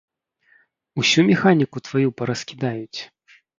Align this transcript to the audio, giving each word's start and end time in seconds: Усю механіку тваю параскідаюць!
Усю 1.01 1.19
механіку 1.29 1.77
тваю 1.91 2.09
параскідаюць! 2.23 2.99